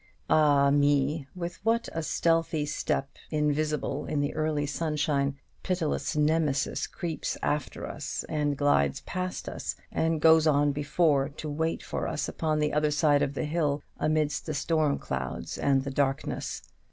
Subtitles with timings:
[0.31, 1.27] Ah, me!
[1.35, 8.25] with what a stealthy step, invisible in the early sunshine, pitiless Nemesis creeps after us,
[8.27, 12.89] and glides past us, and goes on before to wait for us upon the other
[12.89, 16.63] side of the hill, amidst the storm clouds and the darkness!